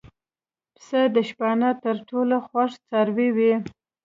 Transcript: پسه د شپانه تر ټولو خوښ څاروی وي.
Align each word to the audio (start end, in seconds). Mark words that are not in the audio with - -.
پسه 0.73 1.01
د 1.15 1.17
شپانه 1.29 1.69
تر 1.83 1.95
ټولو 2.09 2.35
خوښ 2.47 2.71
څاروی 2.87 3.29
وي. 3.37 3.53